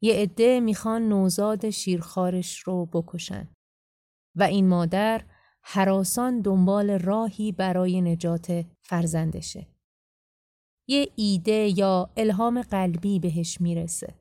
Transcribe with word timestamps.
یه 0.00 0.14
عده 0.14 0.60
می‌خوان 0.60 1.08
نوزاد 1.08 1.70
شیرخارش 1.70 2.58
رو 2.58 2.86
بکشن 2.86 3.48
و 4.34 4.42
این 4.42 4.68
مادر 4.68 5.24
حراسان 5.62 6.40
دنبال 6.40 6.90
راهی 6.90 7.52
برای 7.52 8.00
نجات 8.00 8.64
فرزندشه. 8.82 9.66
یه 10.88 11.08
ایده 11.16 11.78
یا 11.78 12.10
الهام 12.16 12.62
قلبی 12.62 13.18
بهش 13.18 13.60
می‌رسه. 13.60 14.14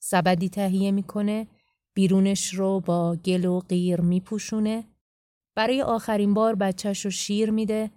سبدی 0.00 0.48
تهیه 0.48 0.90
می‌کنه 0.90 1.46
بیرونش 1.94 2.54
رو 2.54 2.80
با 2.80 3.16
گل 3.16 3.44
و 3.44 3.60
غیر 3.60 4.00
میپوشونه 4.00 4.84
برای 5.56 5.82
آخرین 5.82 6.34
بار 6.34 6.54
بچهش 6.54 7.04
رو 7.04 7.10
شیر 7.10 7.50
میده 7.50 7.90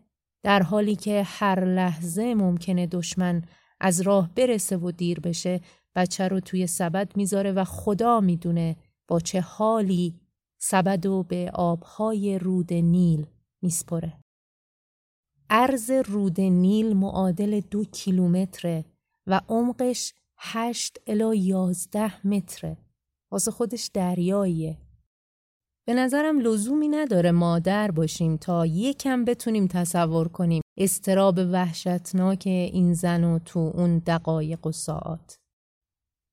در 0.44 0.62
حالی 0.64 0.96
که 0.96 1.24
هر 1.26 1.66
لحظه 1.66 2.34
ممکنه 2.36 2.88
دشمن 2.88 3.42
از 3.80 4.02
راه 4.02 4.30
برسه 4.36 4.78
و 4.78 4.92
دیر 4.92 5.20
بشه 5.20 5.62
بچه 5.96 6.28
رو 6.28 6.40
توی 6.40 6.68
سبد 6.68 7.18
می‌ذاره 7.18 7.52
و 7.52 7.64
خدا 7.64 8.20
می‌دونه 8.20 8.76
با 9.08 9.20
چه 9.20 9.42
حالی 9.42 10.20
سبد 10.58 11.06
و 11.06 11.24
به 11.24 11.52
آبهای 11.54 12.40
رود 12.40 12.74
نیل 12.74 13.26
میسپره. 13.62 14.20
عرض 15.50 15.92
رود 15.92 16.42
نیل 16.42 16.94
معادل 16.94 17.60
دو 17.60 17.84
کیلومتره 17.84 18.86
و 19.28 19.42
عمقش 19.50 20.14
هشت 20.38 20.98
الا 21.08 21.36
یازده 21.36 22.28
متره. 22.28 22.78
واسه 23.32 23.52
خودش 23.52 23.90
دریاییه. 23.94 24.78
به 25.86 25.94
نظرم 25.94 26.40
لزومی 26.40 26.88
نداره 26.88 27.32
مادر 27.32 27.92
باشیم 27.92 28.38
تا 28.38 28.66
یکم 28.66 29.26
بتونیم 29.26 29.68
تصور 29.68 30.28
کنیم 30.28 30.62
استراب 30.78 31.38
وحشتناک 31.38 32.44
این 32.46 32.94
زن 32.94 33.24
و 33.24 33.40
تو 33.40 33.60
اون 33.60 33.98
دقایق 33.98 34.68
و 34.68 34.72
ساعت. 34.72 35.43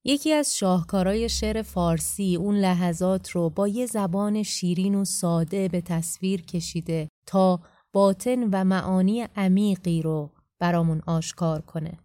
یکی 0.05 0.33
از 0.33 0.57
شاهکارای 0.57 1.29
شعر 1.29 1.63
فارسی 1.63 2.37
اون 2.37 2.57
لحظات 2.57 3.31
رو 3.31 3.51
با 3.51 3.69
یه 3.69 3.87
زبان 3.87 4.43
شیرین 4.43 4.95
و 4.95 5.05
ساده 5.05 5.69
به 5.69 5.81
تصویر 5.81 6.43
کشیده 6.43 7.09
تا 7.27 7.61
باطن 7.93 8.45
و 8.45 8.65
معانی 8.65 9.21
عمیقی 9.21 10.03
رو 10.03 10.31
برامون 10.59 11.03
آشکار 11.07 11.61
کنه. 11.61 11.99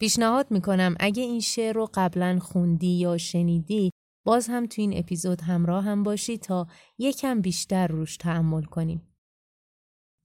پیشنهاد 0.00 0.50
می‌کنم 0.50 0.94
اگه 1.00 1.22
این 1.22 1.40
شعر 1.40 1.74
رو 1.74 1.90
قبلا 1.94 2.38
خوندی 2.38 2.98
یا 2.98 3.18
شنیدی 3.18 3.90
باز 4.24 4.48
هم 4.48 4.66
تو 4.66 4.82
این 4.82 4.98
اپیزود 4.98 5.40
همراه 5.40 5.84
هم 5.84 6.02
باشی 6.02 6.38
تا 6.38 6.66
یکم 6.98 7.40
بیشتر 7.40 7.86
روش 7.86 8.16
تحمل 8.16 8.62
کنیم. 8.62 9.16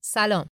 سلام. 0.04 0.46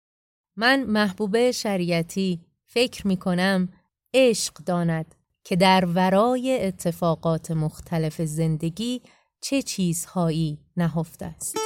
من 0.56 0.84
محبوبه 0.84 1.52
شریعتی 1.52 2.40
فکر 2.66 3.06
می‌کنم 3.06 3.68
عشق 4.14 4.54
داند 4.54 5.14
که 5.44 5.56
در 5.56 5.84
ورای 5.84 6.66
اتفاقات 6.66 7.50
مختلف 7.50 8.22
زندگی 8.22 9.02
چه 9.40 9.62
چیزهایی 9.62 10.58
نهفته 10.76 11.26
است. 11.26 11.56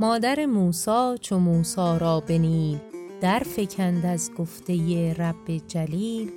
مادر 0.00 0.46
موسا 0.46 1.16
چو 1.16 1.38
موسا 1.38 1.96
را 1.96 2.20
بنید 2.20 2.91
در 3.22 3.38
فکند 3.38 4.06
از 4.06 4.30
گفته 4.34 5.12
رب 5.12 5.56
جلیل 5.66 6.30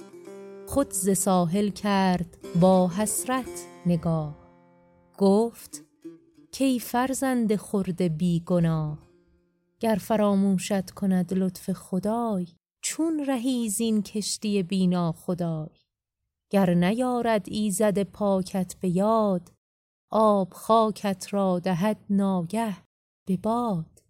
خود 0.67 0.91
ز 0.91 1.17
ساحل 1.17 1.69
کرد 1.69 2.37
با 2.61 2.87
حسرت 2.87 3.67
نگاه. 3.85 4.35
گفت 5.17 5.83
کی 6.51 6.79
فرزند 6.79 7.55
خرد 7.55 8.01
بی 8.17 8.43
گناه؟ 8.45 8.97
گر 9.79 9.95
فراموشت 10.01 10.91
کند 10.91 11.33
لطف 11.33 11.71
خدای 11.71 12.47
چون 12.81 13.25
رهی 13.25 13.69
زین 13.69 14.01
کشتی 14.01 14.63
بینا 14.63 15.11
خدای. 15.11 15.69
گر 16.49 16.73
نیارد 16.73 17.45
ایزد 17.49 18.03
پاکت 18.03 18.75
به 18.79 18.89
یاد 18.89 19.51
آب 20.11 20.53
خاکت 20.53 21.27
را 21.31 21.59
دهد 21.59 21.97
ناگه 22.09 22.77
به 23.27 23.37
باد. 23.37 24.04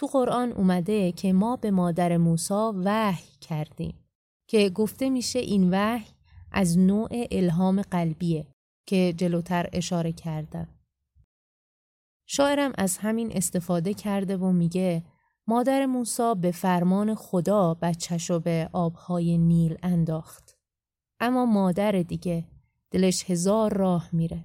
تو 0.00 0.06
قرآن 0.06 0.52
اومده 0.52 1.12
که 1.12 1.32
ما 1.32 1.56
به 1.56 1.70
مادر 1.70 2.16
موسا 2.16 2.74
وحی 2.84 3.36
کردیم 3.40 3.94
که 4.46 4.70
گفته 4.70 5.10
میشه 5.10 5.38
این 5.38 5.70
وحی 5.70 6.14
از 6.52 6.78
نوع 6.78 7.08
الهام 7.30 7.82
قلبیه 7.82 8.46
که 8.86 9.14
جلوتر 9.16 9.68
اشاره 9.72 10.12
کردم. 10.12 10.68
شاعرم 12.26 12.72
از 12.78 12.98
همین 12.98 13.36
استفاده 13.36 13.94
کرده 13.94 14.36
و 14.36 14.52
میگه 14.52 15.04
مادر 15.46 15.86
موسا 15.86 16.34
به 16.34 16.50
فرمان 16.50 17.14
خدا 17.14 17.74
بچهشو 17.74 18.40
به 18.40 18.70
آبهای 18.72 19.38
نیل 19.38 19.78
انداخت. 19.82 20.56
اما 21.20 21.46
مادر 21.46 21.92
دیگه 21.92 22.44
دلش 22.90 23.30
هزار 23.30 23.72
راه 23.72 24.08
میره. 24.12 24.44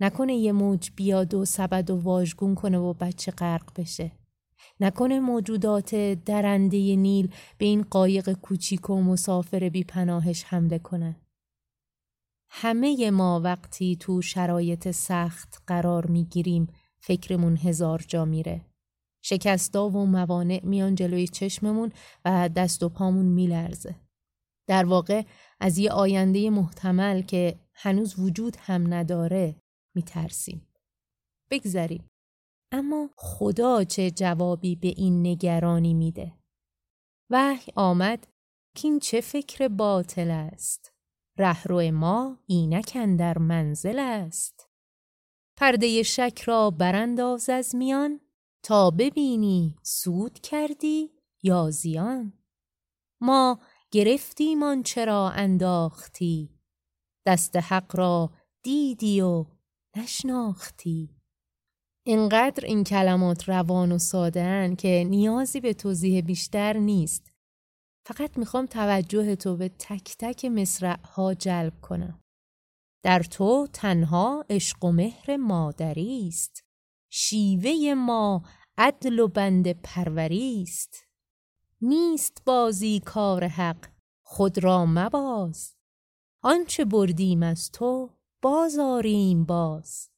نکنه 0.00 0.34
یه 0.34 0.52
موج 0.52 0.90
بیاد 0.96 1.34
و 1.34 1.44
سبد 1.44 1.90
و 1.90 1.96
واژگون 1.96 2.54
کنه 2.54 2.78
و 2.78 2.92
بچه 2.92 3.32
غرق 3.32 3.80
بشه. 3.80 4.21
نکنه 4.80 5.20
موجودات 5.20 5.94
درنده 6.14 6.96
نیل 6.96 7.34
به 7.58 7.64
این 7.64 7.82
قایق 7.82 8.32
کوچیک 8.32 8.90
و 8.90 9.02
مسافر 9.02 9.68
بی 9.68 9.84
پناهش 9.84 10.44
حمله 10.44 10.78
کنه. 10.78 11.16
همه 12.50 13.10
ما 13.10 13.40
وقتی 13.40 13.96
تو 13.96 14.22
شرایط 14.22 14.90
سخت 14.90 15.62
قرار 15.66 16.06
می‌گیریم 16.06 16.66
فکرمون 17.00 17.56
هزار 17.56 18.04
جا 18.08 18.24
میره. 18.24 18.64
شکستا 19.24 19.88
و 19.88 20.06
موانع 20.06 20.60
میان 20.64 20.94
جلوی 20.94 21.28
چشممون 21.28 21.92
و 22.24 22.48
دست 22.48 22.82
و 22.82 22.88
پامون 22.88 23.26
میلرزه. 23.26 23.94
در 24.68 24.84
واقع 24.84 25.22
از 25.60 25.78
یه 25.78 25.90
آینده 25.90 26.50
محتمل 26.50 27.22
که 27.22 27.60
هنوز 27.74 28.18
وجود 28.18 28.56
هم 28.58 28.94
نداره 28.94 29.56
میترسیم. 29.94 30.66
بگذریم. 31.50 32.10
اما 32.72 33.10
خدا 33.16 33.84
چه 33.84 34.10
جوابی 34.10 34.76
به 34.76 34.88
این 34.88 35.26
نگرانی 35.26 35.94
میده؟ 35.94 36.38
وحی 37.30 37.72
آمد 37.76 38.26
که 38.76 38.88
این 38.88 38.98
چه 38.98 39.20
فکر 39.20 39.68
باطل 39.68 40.30
است؟ 40.30 40.92
رهرو 41.38 41.90
ما 41.90 42.38
اینک 42.46 42.96
در 43.18 43.38
منزل 43.38 43.98
است. 43.98 44.68
پرده 45.56 46.02
شک 46.02 46.42
را 46.44 46.70
برانداز 46.70 47.50
از 47.50 47.74
میان 47.74 48.20
تا 48.62 48.90
ببینی 48.90 49.76
سود 49.82 50.38
کردی 50.38 51.10
یا 51.42 51.70
زیان. 51.70 52.32
ما 53.20 53.60
گرفتیم 53.90 54.82
چرا 54.82 55.30
انداختی 55.30 56.60
دست 57.26 57.56
حق 57.56 57.96
را 57.96 58.32
دیدی 58.62 59.20
و 59.20 59.46
نشناختی 59.96 61.21
اینقدر 62.06 62.64
این 62.64 62.84
کلمات 62.84 63.48
روان 63.48 63.92
و 63.92 63.98
ساده 63.98 64.74
که 64.78 65.06
نیازی 65.08 65.60
به 65.60 65.74
توضیح 65.74 66.20
بیشتر 66.20 66.76
نیست. 66.76 67.32
فقط 68.06 68.38
می‌خوام 68.38 68.66
توجه 68.66 69.36
تو 69.36 69.56
به 69.56 69.68
تک 69.68 70.16
تک 70.18 70.44
مصرع 70.44 71.00
ها 71.00 71.34
جلب 71.34 71.80
کنم. 71.80 72.20
در 73.04 73.22
تو 73.22 73.68
تنها 73.72 74.44
عشق 74.50 74.84
و 74.84 74.92
مهر 74.92 75.36
مادری 75.36 76.28
است. 76.28 76.64
شیوه 77.12 77.94
ما 77.94 78.42
عدل 78.78 79.18
و 79.18 79.28
بند 79.28 79.72
پروری 79.72 80.62
است. 80.62 81.04
نیست 81.80 82.42
بازی 82.46 83.00
کار 83.00 83.44
حق 83.44 83.86
خود 84.24 84.64
را 84.64 84.86
مباز. 84.86 85.74
آنچه 86.42 86.84
بردیم 86.84 87.42
از 87.42 87.70
تو 87.70 88.10
بازاریم 88.42 89.44
باز. 89.44 90.11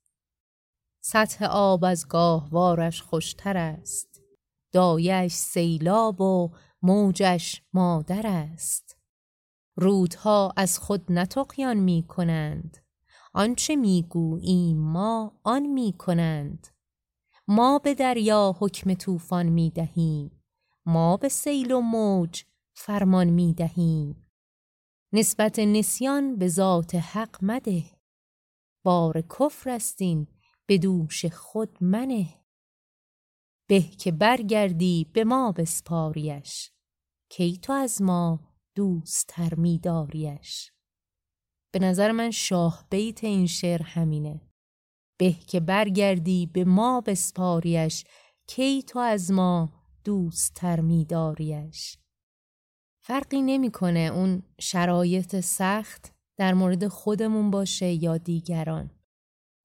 سطح 1.06 1.44
آب 1.44 1.84
از 1.84 2.08
گاهوارش 2.08 3.02
خوشتر 3.02 3.56
است. 3.56 4.22
دایش 4.72 5.32
سیلاب 5.32 6.20
و 6.20 6.50
موجش 6.82 7.62
مادر 7.72 8.26
است. 8.26 8.96
رودها 9.76 10.52
از 10.56 10.78
خود 10.78 11.12
نتقیان 11.12 11.76
می 11.76 12.04
کنند. 12.08 12.78
آنچه 13.34 13.76
می‌گوییم 13.76 14.78
ما 14.78 15.40
آن 15.42 15.66
می 15.66 15.92
کنند. 15.98 16.68
ما 17.48 17.78
به 17.78 17.94
دریا 17.94 18.56
حکم 18.58 18.94
طوفان 18.94 19.46
می 19.46 19.70
دهیم. 19.70 20.42
ما 20.86 21.16
به 21.16 21.28
سیل 21.28 21.72
و 21.72 21.80
موج 21.80 22.42
فرمان 22.74 23.30
می 23.30 23.54
دهیم. 23.54 24.26
نسبت 25.12 25.58
نسیان 25.58 26.36
به 26.36 26.48
ذات 26.48 26.94
حق 26.94 27.38
مده. 27.42 27.84
بار 28.84 29.20
کفر 29.20 29.70
استین 29.70 30.26
به 30.66 30.78
دوش 30.78 31.26
خود 31.26 31.78
منه. 31.80 32.44
به 33.68 33.80
که 33.80 34.12
برگردی 34.12 35.10
به 35.12 35.24
ما 35.24 35.52
بسپاریش 35.52 36.70
کی 37.30 37.58
تو 37.58 37.72
از 37.72 38.02
ما 38.02 38.54
دوستتر 38.74 39.54
میداریش. 39.54 40.72
به 41.72 41.78
نظر 41.78 42.12
من 42.12 42.30
شاه 42.30 42.86
بیت 42.90 43.24
این 43.24 43.46
شعر 43.46 43.82
همینه. 43.82 44.40
به 45.18 45.32
که 45.32 45.60
برگردی 45.60 46.46
به 46.46 46.64
ما 46.64 47.00
بسپاریش 47.00 48.04
کی 48.46 48.82
تو 48.82 48.98
از 48.98 49.30
ما 49.30 49.72
دوستتر 50.04 50.80
میداریش. 50.80 51.98
فرقی 53.04 53.42
نمی‌کنه 53.42 54.00
اون 54.14 54.42
شرایط 54.60 55.40
سخت 55.40 56.14
در 56.38 56.54
مورد 56.54 56.88
خودمون 56.88 57.50
باشه 57.50 57.92
یا 57.92 58.16
دیگران. 58.16 58.90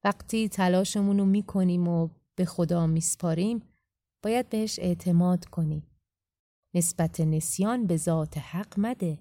وقتی 0.04 0.50
تلاشمون 0.50 1.19
رو 1.19 1.25
می‌کنیم 1.25 1.88
و 1.88 2.10
به 2.36 2.46
خدا 2.46 2.88
میسپاریم 2.88 3.62
باید 4.24 4.50
بهش 4.50 4.80
اعتماد 4.80 5.46
کنیم. 5.46 5.88
نسبت 6.75 7.19
نسیان 7.19 7.88
به 7.88 7.98
ذات 7.98 8.38
حق 8.38 8.80
مده. 8.80 9.18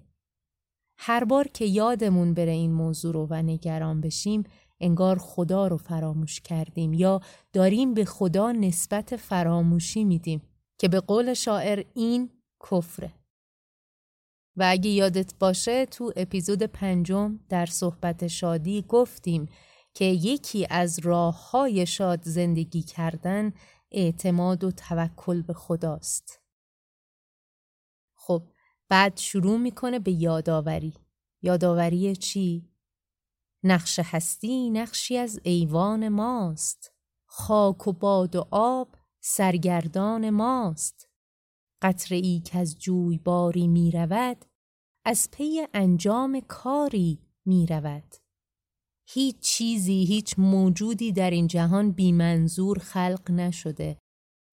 هر 0.99 1.23
بار 1.23 1.47
که 1.47 1.65
یادمون 1.65 2.33
بره 2.33 2.51
این 2.51 2.71
موضوع 2.71 3.13
رو 3.13 3.27
و 3.29 3.33
نگران 3.33 4.01
بشیم 4.01 4.43
انگار 4.79 5.17
خدا 5.17 5.67
رو 5.67 5.77
فراموش 5.77 6.39
کردیم 6.39 6.93
یا 6.93 7.21
داریم 7.53 7.93
به 7.93 8.05
خدا 8.05 8.51
نسبت 8.51 9.15
فراموشی 9.15 10.03
میدیم 10.03 10.41
که 10.77 10.87
به 10.87 10.99
قول 10.99 11.33
شاعر 11.33 11.83
این 11.93 12.29
کفره. 12.71 13.13
و 14.57 14.63
اگه 14.67 14.89
یادت 14.89 15.33
باشه 15.39 15.85
تو 15.85 16.13
اپیزود 16.15 16.63
پنجم 16.63 17.39
در 17.49 17.65
صحبت 17.65 18.27
شادی 18.27 18.85
گفتیم 18.87 19.49
که 19.99 20.05
یکی 20.05 20.67
از 20.69 20.99
راه 20.99 21.51
های 21.51 21.85
شاد 21.85 22.23
زندگی 22.23 22.81
کردن 22.81 23.53
اعتماد 23.91 24.63
و 24.63 24.71
توکل 24.71 25.41
به 25.41 25.53
خداست. 25.53 26.41
خب 28.15 28.43
بعد 28.89 29.17
شروع 29.17 29.57
می‌کنه 29.57 29.99
به 29.99 30.11
یادآوری. 30.11 30.93
یادآوری 31.41 32.15
چی؟ 32.15 32.69
نقش 33.63 33.99
هستی 34.03 34.69
نقشی 34.69 35.17
از 35.17 35.39
ایوان 35.43 36.09
ماست. 36.09 36.93
خاک 37.25 37.87
و 37.87 37.93
باد 37.93 38.35
و 38.35 38.47
آب 38.51 38.95
سرگردان 39.19 40.29
ماست. 40.29 41.09
قطره 41.81 42.17
ای 42.17 42.39
که 42.39 42.57
از 42.57 42.79
جوی 42.79 43.17
باری 43.17 43.67
می 43.67 43.91
رود 43.91 44.45
از 45.05 45.31
پی 45.31 45.67
انجام 45.73 46.39
کاری 46.47 47.19
می 47.45 47.67
رود. 47.67 48.18
هیچ 49.11 49.39
چیزی 49.39 50.05
هیچ 50.05 50.35
موجودی 50.37 51.11
در 51.11 51.29
این 51.29 51.47
جهان 51.47 51.91
بی 51.91 52.11
منظور 52.11 52.79
خلق 52.79 53.31
نشده 53.31 53.97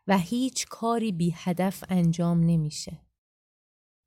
و 0.07 0.19
هیچ 0.19 0.67
کاری 0.67 1.13
بی 1.13 1.35
هدف 1.37 1.85
انجام 1.89 2.41
نمیشه. 2.41 3.01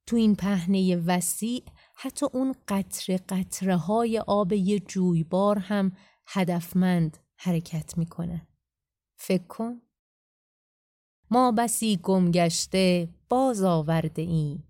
تو 0.08 0.16
این 0.16 0.36
پهنه 0.36 0.96
وسیع 0.96 1.64
حتی 1.96 2.26
اون 2.34 2.56
قطره 2.68 3.18
قطره 3.18 3.76
های 3.78 4.20
آب 4.20 4.54
یه 4.54 4.80
جویبار 4.80 5.60
هم 5.60 5.92
هدفمند 6.28 7.18
حرکت 7.38 7.98
می‌کنه. 7.98 8.48
فکر 9.18 9.48
کن. 9.48 9.82
ما 11.32 11.52
بسی 11.52 12.00
گمگشته 12.04 13.10
باز 13.30 13.64
آورده 13.64 14.22
ایم. 14.22 14.64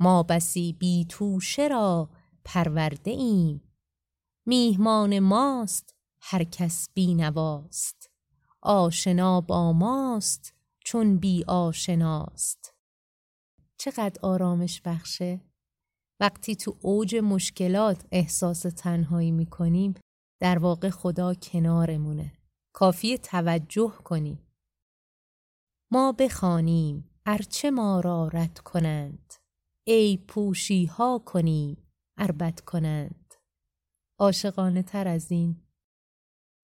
ما 0.00 0.22
بسی 0.22 0.72
بی 0.72 1.06
توشه 1.08 1.68
را 1.68 2.10
پرورده 2.44 3.10
ایم. 3.10 3.67
میهمان 4.48 5.18
ماست 5.18 5.94
هر 6.20 6.44
کس 6.44 6.88
بی 6.94 7.14
نواست 7.14 8.10
آشنا 8.62 9.40
با 9.40 9.72
ماست 9.72 10.54
چون 10.84 11.18
بی 11.18 11.44
آشناست. 11.44 12.74
چقدر 13.76 14.20
آرامش 14.22 14.80
بخشه. 14.84 15.40
وقتی 16.20 16.56
تو 16.56 16.76
اوج 16.80 17.16
مشکلات 17.16 18.06
احساس 18.12 18.60
تنهایی 18.60 19.30
می‌کنیم 19.30 19.94
در 20.40 20.58
واقع 20.58 20.90
خدا 20.90 21.34
کنارمونه. 21.34 22.32
کافی 22.72 23.18
توجه 23.18 23.92
کنیم 24.04 24.46
ما 25.92 26.12
بخوانیم 26.12 27.10
ارچه 27.26 27.70
ما 27.70 28.00
را 28.00 28.28
رد 28.28 28.58
کنند. 28.58 29.34
ای 29.86 30.16
پوشی 30.16 30.84
ها 30.84 31.18
کنیم 31.18 31.88
اربد 32.18 32.60
کنند. 32.60 33.27
عاشقانه 34.18 34.82
تر 34.82 35.08
از 35.08 35.32
این. 35.32 35.62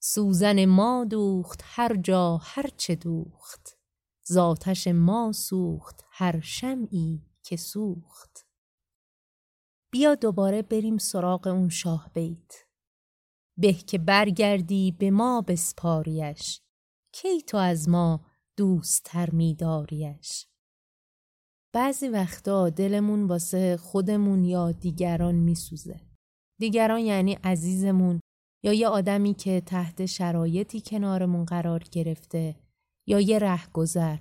سوزن 0.03 0.65
ما 0.65 1.05
دوخت 1.05 1.61
هر 1.65 1.97
جا 1.97 2.37
هر 2.37 2.71
چه 2.77 2.95
دوخت. 2.95 3.79
زاتش 4.27 4.87
ما 4.87 5.33
سوخت 5.33 6.05
هر 6.11 6.41
شمعی 6.41 7.23
که 7.43 7.57
سوخت. 7.57 8.47
بیا 9.91 10.15
دوباره 10.15 10.63
بریم 10.63 10.99
سراغ 10.99 11.47
اون 11.47 11.69
شاه 11.69 12.11
بیت. 12.15 12.53
به 13.59 13.73
که 13.73 13.99
برگردی 13.99 14.93
به 14.93 15.11
ما 15.11 15.41
بسپاریش. 15.41 16.63
کی 17.13 17.43
تو 17.43 17.57
از 17.57 17.89
ما 17.89 18.27
دوستتر 18.57 19.31
میداریش؟ 19.31 20.47
بعضی 21.73 22.09
وقتا 22.09 22.71
دلمون 22.71 23.25
واسه 23.27 23.77
خودمون 23.77 24.45
یا 24.45 24.73
دیگران 24.73 25.35
میسوزه. 25.35 26.14
دیگران 26.59 27.01
یعنی 27.01 27.39
عزیزمون 27.45 28.21
یا 28.63 28.73
یه 28.73 28.89
آدمی 28.89 29.35
که 29.35 29.61
تحت 29.61 30.07
شرایطی 30.07 30.81
کنارمون 30.81 31.45
قرار 31.45 31.85
گرفته 31.93 32.57
یا 33.07 33.21
یه 33.21 33.39
رهگذر 33.39 34.19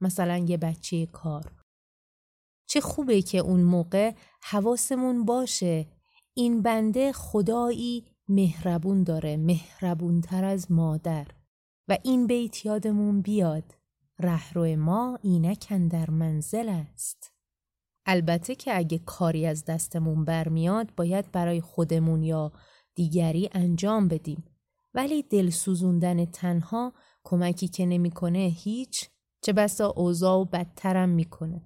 مثلا 0.00 0.38
یه 0.38 0.56
بچه 0.56 1.06
کار. 1.06 1.52
چه 2.68 2.80
خوبه 2.80 3.22
که 3.22 3.38
اون 3.38 3.62
موقع 3.62 4.14
حواسمون 4.42 5.24
باشه. 5.24 5.86
این 6.34 6.62
بنده 6.62 7.12
خدایی 7.12 8.06
مهربون 8.28 9.02
داره 9.02 9.36
مهربونتر 9.36 10.44
از 10.44 10.72
مادر. 10.72 11.26
و 11.88 11.98
این 12.02 12.26
بیت 12.26 12.66
یادمون 12.66 13.20
بیاد 13.20 13.74
رهرو 14.18 14.76
ما 14.76 15.18
اینکن 15.22 15.88
در 15.88 16.10
منزل 16.10 16.68
است. 16.68 17.31
البته 18.06 18.54
که 18.54 18.76
اگه 18.76 18.98
کاری 18.98 19.46
از 19.46 19.64
دستمون 19.64 20.24
برمیاد 20.24 20.94
باید 20.96 21.32
برای 21.32 21.60
خودمون 21.60 22.22
یا 22.22 22.52
دیگری 22.94 23.48
انجام 23.52 24.08
بدیم. 24.08 24.44
ولی 24.94 25.22
دل 25.22 25.50
سوزوندن 25.50 26.24
تنها 26.24 26.92
کمکی 27.24 27.68
که 27.68 27.86
نمی‌کنه 27.86 28.38
هیچ 28.38 29.08
چه 29.42 29.52
بسا 29.52 29.86
اوضاع 29.96 30.38
و 30.38 30.44
بدترم 30.44 31.08
می‌کنه. 31.08 31.62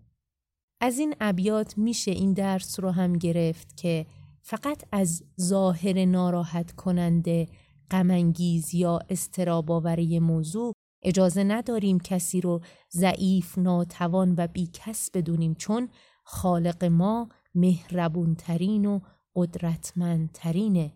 از 0.81 0.99
این 0.99 1.15
ابیات 1.21 1.79
میشه 1.79 2.11
این 2.11 2.33
درس 2.33 2.81
رو 2.81 2.91
هم 2.91 3.13
گرفت 3.13 3.77
که 3.77 4.07
فقط 4.43 4.85
از 4.93 5.25
ظاهر 5.41 6.05
ناراحت 6.05 6.73
کننده 6.73 7.49
غمانگیز 7.91 8.75
یا 8.75 8.99
استراباوری 9.11 10.19
موضوع 10.19 10.73
اجازه 11.03 11.45
نداریم 11.45 12.01
کسی 12.01 12.41
رو 12.41 12.61
ضعیف، 12.93 13.59
ناتوان 13.59 14.35
و 14.39 14.47
بیکس 14.47 15.11
بدونیم 15.15 15.55
چون 15.55 15.89
خالق 16.29 16.85
ما 16.85 17.29
مهربونترین 17.55 18.87
و 18.87 19.01
قدرتمندترینه. 19.35 20.93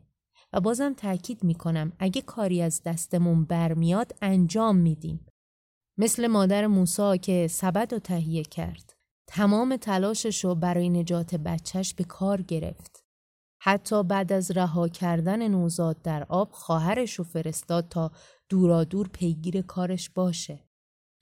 و 0.52 0.60
بازم 0.60 0.94
تاکید 0.94 1.44
می‌کنم 1.44 1.92
اگه 1.98 2.22
کاری 2.22 2.62
از 2.62 2.82
دستمون 2.82 3.44
برمیاد 3.44 4.12
انجام 4.22 4.76
میدیم. 4.76 5.26
مثل 5.98 6.26
مادر 6.26 6.66
موسا 6.66 7.16
که 7.16 7.46
سبد 7.50 7.92
و 7.92 7.98
تهیه 7.98 8.42
کرد. 8.42 8.96
تمام 9.26 9.76
تلاشش 9.76 10.44
رو 10.44 10.54
برای 10.54 10.90
نجات 10.90 11.34
بچهش 11.34 11.94
به 11.94 12.04
کار 12.04 12.42
گرفت. 12.42 13.04
حتی 13.60 14.02
بعد 14.02 14.32
از 14.32 14.50
رها 14.50 14.88
کردن 14.88 15.48
نوزاد 15.48 16.02
در 16.02 16.26
آب 16.28 16.52
خواهرش 16.52 17.14
رو 17.14 17.24
فرستاد 17.24 17.88
تا 17.88 18.10
دورادور 18.48 19.08
پیگیر 19.08 19.62
کارش 19.62 20.10
باشه. 20.10 20.64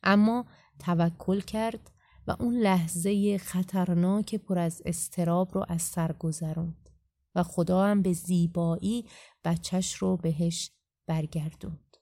اما 0.03 0.45
توکل 0.79 1.41
کرد 1.41 1.91
و 2.29 2.37
اون 2.41 2.55
لحظه 2.55 3.39
خطرناک 3.39 4.35
پر 4.35 4.59
از 4.59 4.83
استراب 4.85 5.55
رو 5.55 5.65
از 5.69 5.83
سر 5.83 6.13
گذروند 6.13 6.89
و 7.35 7.43
خدا 7.43 7.85
هم 7.85 8.03
به 8.03 8.13
زیبایی 8.13 9.05
بچهش 9.45 9.95
رو 9.95 10.17
بهش 10.17 10.71
برگردوند 11.07 11.97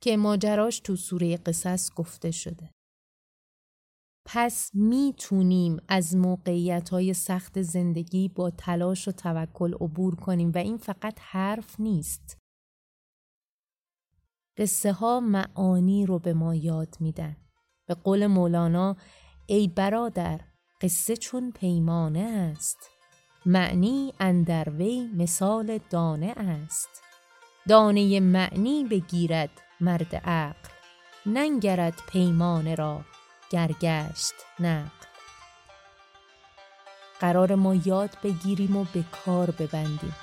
که 0.00 0.16
ماجراش 0.16 0.80
تو 0.80 0.96
سوره 0.96 1.36
قصص 1.36 1.94
گفته 1.94 2.30
شده. 2.30 2.70
پس 4.26 4.70
می‌تونیم 4.74 5.76
از 5.88 6.16
موقعیت 6.16 6.88
های 6.88 7.14
سخت 7.14 7.62
زندگی 7.62 8.28
با 8.28 8.50
تلاش 8.50 9.08
و 9.08 9.12
توکل 9.12 9.74
عبور 9.74 10.14
کنیم 10.14 10.52
و 10.54 10.58
این 10.58 10.76
فقط 10.76 11.18
حرف 11.20 11.80
نیست. 11.80 12.38
قصه 14.56 14.92
ها 14.92 15.20
معانی 15.20 16.06
رو 16.06 16.18
به 16.18 16.34
ما 16.34 16.54
یاد 16.54 16.96
میدن. 17.00 17.36
به 17.86 17.94
قول 17.94 18.26
مولانا 18.26 18.96
ای 19.46 19.68
برادر 19.68 20.40
قصه 20.80 21.16
چون 21.16 21.52
پیمانه 21.52 22.52
است. 22.54 22.90
معنی 23.46 24.12
اندر 24.20 24.68
وی 24.70 25.10
مثال 25.14 25.78
دانه 25.90 26.34
است. 26.36 26.88
دانه 27.68 28.20
معنی 28.20 28.84
بگیرد 28.84 29.50
مرد 29.80 30.16
عقل 30.16 30.68
ننگرد 31.26 32.02
پیمانه 32.08 32.74
را 32.74 33.00
گرگشت 33.50 34.34
نقل. 34.60 35.06
قرار 37.20 37.54
ما 37.54 37.74
یاد 37.74 38.16
بگیریم 38.22 38.76
و 38.76 38.84
به 38.94 39.04
کار 39.24 39.50
ببندیم. 39.50 40.14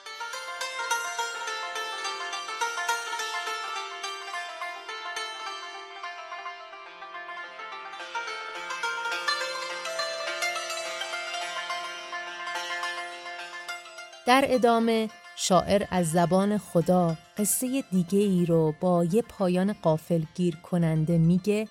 در 14.33 14.45
ادامه 14.47 15.09
شاعر 15.35 15.83
از 15.91 16.11
زبان 16.11 16.57
خدا 16.57 17.17
قصه 17.37 17.83
دیگه 17.91 18.19
ای 18.19 18.45
رو 18.45 18.73
با 18.81 19.05
یه 19.05 19.21
پایان 19.21 19.73
قافل 19.73 20.23
گیر 20.35 20.55
کننده 20.55 21.17
میگه 21.17 21.67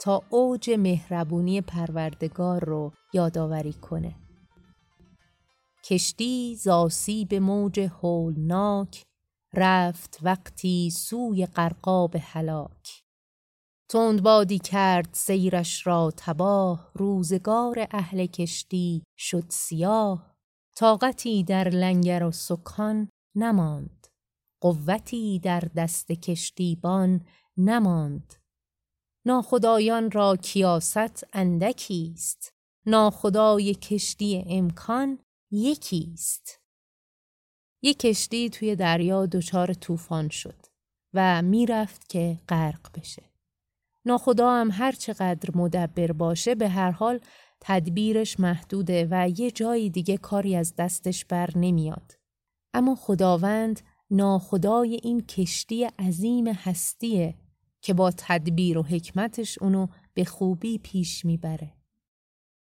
تا 0.00 0.22
اوج 0.30 0.70
مهربونی 0.70 1.60
پروردگار 1.60 2.64
رو 2.64 2.92
یادآوری 3.12 3.72
کنه. 3.72 4.14
کشتی 5.84 6.56
زاسی 6.56 7.24
به 7.24 7.40
موج 7.40 7.80
هولناک 7.80 9.02
رفت 9.54 10.18
وقتی 10.22 10.90
سوی 10.90 11.46
قرقاب 11.46 12.16
هلاک 12.20 13.02
تند 13.88 14.22
بادی 14.22 14.58
کرد 14.58 15.08
سیرش 15.12 15.86
را 15.86 16.12
تباه 16.16 16.90
روزگار 16.94 17.86
اهل 17.90 18.26
کشتی 18.26 19.02
شد 19.16 19.44
سیاه 19.48 20.35
طاقتی 20.78 21.44
در 21.44 21.68
لنگر 21.68 22.24
و 22.24 22.32
سکان 22.32 23.08
نماند. 23.34 24.06
قوتی 24.60 25.38
در 25.38 25.60
دست 25.76 26.12
کشتیبان 26.12 27.24
نماند. 27.56 28.34
ناخدایان 29.26 30.10
را 30.10 30.36
کیاست 30.36 31.26
اندکی 31.32 32.12
است 32.14 32.52
ناخدای 32.86 33.74
کشتی 33.74 34.44
امکان 34.46 35.18
یکی 35.50 36.10
است 36.12 36.60
یک 37.82 37.98
کشتی 37.98 38.50
توی 38.50 38.76
دریا 38.76 39.26
دچار 39.26 39.74
طوفان 39.74 40.28
شد 40.28 40.66
و 41.14 41.42
می‌رفت 41.42 42.08
که 42.08 42.40
غرق 42.48 42.98
بشه. 42.98 43.22
ناخدا 44.04 44.50
هم 44.50 44.70
هر 44.72 44.92
چقدر 44.92 45.56
مدبر 45.56 46.12
باشه 46.12 46.54
به 46.54 46.68
هر 46.68 46.90
حال 46.90 47.20
تدبیرش 47.60 48.40
محدوده 48.40 49.08
و 49.10 49.28
یه 49.36 49.50
جایی 49.50 49.90
دیگه 49.90 50.16
کاری 50.16 50.56
از 50.56 50.74
دستش 50.76 51.24
بر 51.24 51.50
نمیاد. 51.56 52.18
اما 52.74 52.94
خداوند 52.94 53.80
ناخدای 54.10 55.00
این 55.02 55.20
کشتی 55.20 55.84
عظیم 55.84 56.46
هستیه 56.46 57.34
که 57.80 57.94
با 57.94 58.10
تدبیر 58.16 58.78
و 58.78 58.82
حکمتش 58.82 59.58
اونو 59.58 59.86
به 60.14 60.24
خوبی 60.24 60.78
پیش 60.78 61.24
می‌بره. 61.24 61.72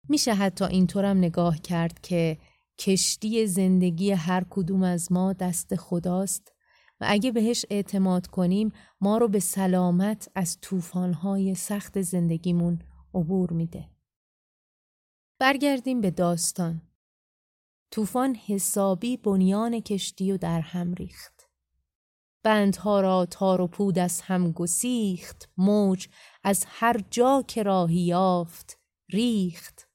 میشه 0.08 0.34
حتی 0.34 0.64
اینطورم 0.64 1.18
نگاه 1.18 1.58
کرد 1.58 2.00
که 2.00 2.38
کشتی 2.78 3.46
زندگی 3.46 4.10
هر 4.10 4.44
کدوم 4.50 4.82
از 4.82 5.12
ما 5.12 5.32
دست 5.32 5.76
خداست 5.76 6.52
و 7.00 7.06
اگه 7.08 7.32
بهش 7.32 7.64
اعتماد 7.70 8.26
کنیم 8.26 8.72
ما 9.00 9.18
رو 9.18 9.28
به 9.28 9.40
سلامت 9.40 10.30
از 10.34 10.58
طوفان‌های 10.60 11.54
سخت 11.54 12.00
زندگیمون 12.00 12.78
عبور 13.14 13.52
میده. 13.52 13.88
برگردیم 15.40 16.00
به 16.00 16.10
داستان. 16.10 16.82
طوفان 17.90 18.34
حسابی 18.34 19.16
بنیان 19.16 19.80
کشتی 19.80 20.32
و 20.32 20.36
در 20.36 20.60
هم 20.60 20.94
ریخت. 20.94 21.50
بندها 22.42 23.00
را 23.00 23.26
تار 23.26 23.60
و 23.60 23.66
پود 23.66 23.98
از 23.98 24.20
هم 24.20 24.52
گسیخت 24.52 25.48
موج 25.56 26.08
از 26.44 26.64
هر 26.68 26.96
جا 27.10 27.44
که 27.48 27.62
راهی 27.62 28.00
یافت 28.00 28.78
ریخت 29.10 29.88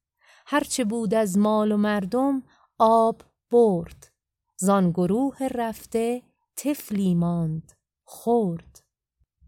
هرچه 0.46 0.84
بود 0.84 1.14
از 1.14 1.38
مال 1.38 1.72
و 1.72 1.78
مردم 1.78 2.44
آب 2.78 3.24
برد 3.52 4.14
زان 4.58 4.92
گروه 4.92 5.38
رفته 5.48 6.24
تفلی 6.56 7.16
ماند 7.16 7.72
خورد 8.04 8.84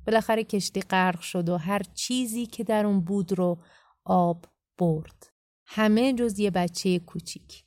بالاخره 0.08 0.44
کشتی 0.44 0.82
غرق 0.82 1.20
شد 1.20 1.50
و 1.50 1.58
هر 1.58 1.82
چیزی 1.84 2.46
که 2.46 2.63
در 2.63 2.86
اون 2.86 3.01
بود 3.01 3.32
رو 3.32 3.63
آب 4.06 4.46
برد 4.77 5.37
همه 5.67 6.13
جز 6.13 6.39
یه 6.39 6.51
بچه 6.51 7.00
کوچیک. 7.00 7.63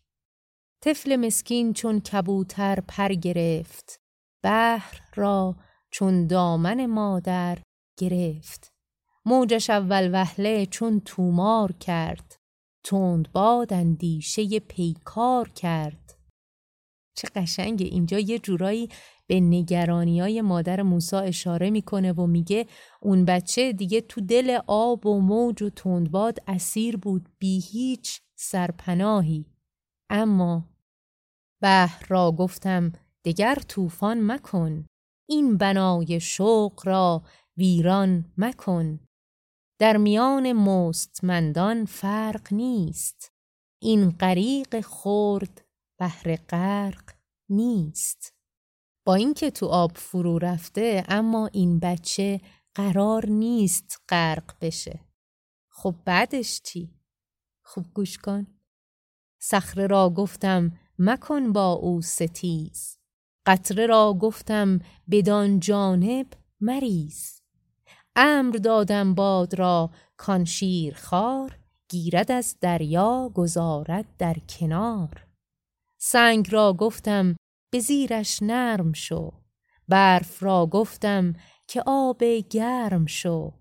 طفل 0.80 1.16
مسکین 1.16 1.73
چون 1.73 2.00
کبوتر 2.00 2.80
پر 2.88 3.09
گرفت. 3.09 4.00
بحر 4.42 5.00
را 5.14 5.57
چون 5.90 6.26
دامن 6.26 6.87
مادر 6.87 7.59
گرفت. 7.99 8.73
موجش 9.25 9.71
اول 9.71 10.11
وهله 10.12 10.66
چون 10.66 11.00
تومار 11.00 11.73
کرد. 11.73 12.37
تند 12.85 13.33
باد 13.33 13.73
اندیشه 13.73 14.61
پیکار 14.61 15.49
کرد. 15.49 16.19
چه 17.14 17.28
قشنگه 17.28 17.87
اینجا 17.87 18.19
یه 18.19 18.38
جورایی 18.38 18.88
به 19.31 19.41
نگرانی 19.41 20.21
های 20.21 20.41
مادر 20.41 20.83
موسا 20.83 21.21
اشاره 21.21 21.71
می‌کنه 21.71 22.13
و 22.13 22.27
میگه 22.27 22.67
اون 23.01 23.25
بچه 23.25 23.73
دیگه 23.73 24.01
تو 24.01 24.21
دل 24.21 24.59
آب 24.67 25.07
و 25.07 25.21
موج 25.21 25.63
و 25.63 25.71
تندباد 25.71 26.39
اسیر 26.47 26.97
بود 26.97 27.29
بی 27.39 27.61
هیچ 27.61 28.21
سرپناهی. 28.37 29.47
اما 30.11 30.69
بحر 31.63 32.07
را 32.09 32.33
گفتم 32.33 32.93
دگر 33.25 33.55
طوفان 33.69 34.33
مکن. 34.33 34.87
این 35.29 35.57
بنای 35.57 36.21
شوق 36.21 36.87
را 36.87 37.23
ویران 37.57 38.25
مکن. 38.37 39.01
در 39.79 39.97
میان 39.97 40.53
مستمندان 40.53 41.85
فرق 41.85 42.53
نیست. 42.53 43.33
این 43.83 44.11
غریق 44.11 44.81
خرد 44.81 45.65
بهر 45.99 46.37
غرق 46.37 47.13
نیست. 47.49 48.40
با 49.04 49.14
اینکه 49.14 49.50
تو 49.50 49.66
آب 49.66 49.92
فرو 49.97 50.38
رفته 50.38 51.04
اما 51.09 51.47
این 51.47 51.78
بچه 51.78 52.40
قرار 52.75 53.26
نیست 53.26 54.02
غرق 54.09 54.54
بشه. 54.61 55.00
خب 55.69 55.95
بعدش 56.04 56.61
چی؟ 56.62 56.95
خوب 57.62 57.87
گوش 57.95 58.19
کن. 58.19 58.47
صخره 59.38 59.87
را 59.87 60.11
گفتم 60.11 60.73
مکن 60.99 61.52
با 61.52 61.73
او 61.73 62.02
ستیز. 62.02 62.99
قطره 63.47 63.87
را 63.87 64.16
گفتم 64.21 64.78
بدان 65.11 65.61
جانب 65.61 66.26
مریز. 66.61 67.42
امر 68.16 68.57
دادم 68.57 69.14
باد 69.14 69.54
را 69.54 69.90
کان 70.16 70.45
شیر 70.45 70.95
خار 70.95 71.59
گیرد 71.88 72.33
از 72.33 72.57
دریا 72.61 73.30
گذارد 73.35 74.16
در 74.19 74.37
کنار. 74.49 75.26
سنگ 75.99 76.52
را 76.52 76.73
گفتم 76.73 77.37
به 77.71 77.79
زیرش 77.79 78.39
نرم 78.43 78.93
شو. 78.93 79.31
برف 79.89 80.43
را 80.43 80.67
گفتم 80.67 81.33
که 81.67 81.83
آب 81.87 82.25
گرم 82.25 83.07
شو. 83.07 83.53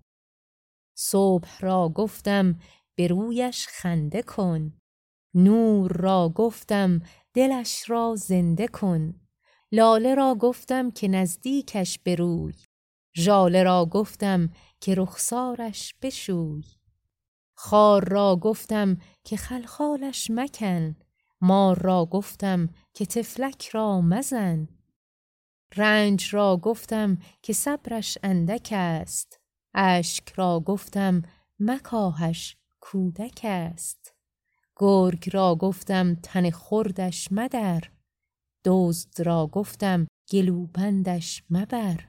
صبح 0.94 1.60
را 1.60 1.88
گفتم 1.88 2.58
به 2.94 3.06
رویش 3.06 3.66
خنده 3.68 4.22
کن. 4.22 4.72
نور 5.34 5.92
را 5.92 6.32
گفتم 6.34 7.00
دلش 7.34 7.90
را 7.90 8.14
زنده 8.16 8.68
کن. 8.68 9.20
لاله 9.72 10.14
را 10.14 10.34
گفتم 10.34 10.90
که 10.90 11.08
نزدیکش 11.08 11.98
بروی. 11.98 12.54
ژاله 13.16 13.62
را 13.62 13.86
گفتم 13.86 14.50
که 14.80 14.94
رخسارش 14.94 15.94
بشوی. 16.02 16.64
خار 17.54 18.08
را 18.08 18.36
گفتم 18.36 18.96
که 19.24 19.36
خلخالش 19.36 20.30
مکن. 20.30 20.96
مار 21.40 21.78
را 21.78 22.06
گفتم 22.06 22.68
که 22.94 23.06
تفلک 23.06 23.68
را 23.68 24.00
مزن. 24.00 24.68
رنج 25.76 26.34
را 26.34 26.56
گفتم 26.56 27.18
که 27.42 27.52
صبرش 27.52 28.18
اندک 28.22 28.68
است. 28.72 29.40
اشک 29.74 30.32
را 30.32 30.60
گفتم 30.60 31.22
مکاهش 31.60 32.56
کودک 32.80 33.40
است. 33.44 34.14
گرگ 34.76 35.30
را 35.32 35.54
گفتم 35.54 36.14
تن 36.14 36.50
خردش 36.50 37.32
مدر. 37.32 37.82
دزد 38.64 39.22
را 39.22 39.46
گفتم 39.46 40.06
گلوبندش 40.32 41.42
مبر. 41.50 42.08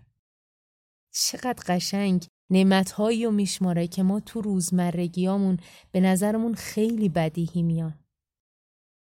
چقدر 1.14 1.64
قشنگ 1.68 2.28
نعمتهایی 2.50 3.26
و 3.26 3.32
میشماره 3.32 3.88
که 3.88 4.04
ما 4.04 4.20
تو 4.20 4.42
روزمرگیامون 4.42 5.58
به 5.92 6.00
نظرمون 6.00 6.54
خیلی 6.54 7.10
بدیهی 7.10 7.64
میان. 7.64 8.01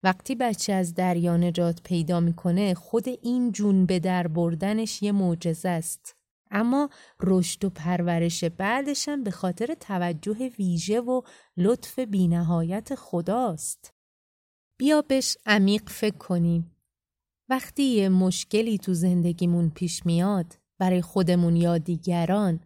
وقتی 0.02 0.34
بچه 0.34 0.72
از 0.72 0.94
دریا 0.94 1.36
نجات 1.36 1.82
پیدا 1.82 2.20
می‌کنه 2.20 2.74
خود 2.74 3.08
این 3.08 3.52
جون 3.52 3.86
به 3.86 3.98
در 3.98 4.26
بردنش 4.26 5.02
یه 5.02 5.12
معجزه 5.12 5.68
است. 5.68 6.16
اما 6.50 6.90
رشد 7.20 7.64
و 7.64 7.70
پرورش 7.70 8.44
بعدش 8.44 9.08
هم 9.08 9.24
به 9.24 9.30
خاطر 9.30 9.74
توجه 9.74 10.48
ویژه 10.58 11.00
و 11.00 11.22
لطف 11.56 11.98
بینهایت 11.98 12.94
خداست. 12.94 13.94
بیا 14.78 15.02
بهش 15.02 15.36
عمیق 15.46 15.88
فکر 15.88 16.16
کنیم. 16.16 16.76
وقتی 17.48 17.82
یه 17.82 18.08
مشکلی 18.08 18.78
تو 18.78 18.94
زندگیمون 18.94 19.70
پیش 19.70 20.06
میاد 20.06 20.58
برای 20.78 21.02
خودمون 21.02 21.56
یا 21.56 21.78
دیگران 21.78 22.60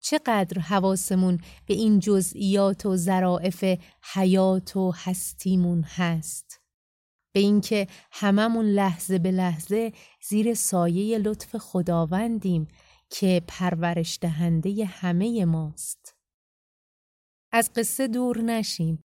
چقدر 0.00 0.60
حواسمون 0.60 1.38
به 1.66 1.74
این 1.74 1.98
جزئیات 1.98 2.86
و 2.86 2.96
ظرافت 2.96 3.78
حیات 4.14 4.76
و 4.76 4.92
هستیمون 4.96 5.82
هست؟ 5.82 6.63
به 7.34 7.40
اینکه 7.40 7.86
هممون 8.12 8.66
لحظه 8.66 9.18
به 9.18 9.30
لحظه 9.30 9.92
زیر 10.28 10.54
سایه 10.54 11.18
لطف 11.18 11.56
خداوندیم 11.56 12.68
که 13.10 13.42
پرورش 13.48 14.18
دهنده 14.20 14.84
همه 14.84 15.44
ماست. 15.44 16.16
از 17.52 17.70
قصه 17.72 18.08
دور 18.08 18.40
نشیم. 18.40 19.04